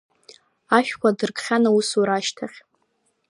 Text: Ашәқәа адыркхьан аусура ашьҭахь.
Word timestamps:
Ашәқәа 0.77 1.09
адыркхьан 1.11 1.63
аусура 1.69 2.13
ашьҭахь. 2.17 2.57